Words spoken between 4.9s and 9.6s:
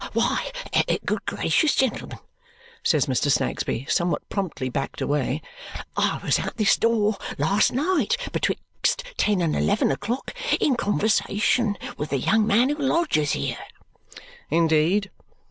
away, "I was at this door last night betwixt ten and